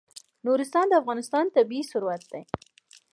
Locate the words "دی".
2.31-2.41